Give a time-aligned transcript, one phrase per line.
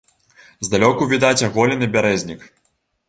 [0.67, 2.41] Здалёку відаць аголены бярэзнік.